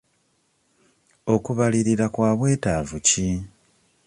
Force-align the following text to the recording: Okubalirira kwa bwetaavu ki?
Okubalirira 1.33 2.05
kwa 2.13 2.31
bwetaavu 2.37 2.97
ki? 3.07 3.27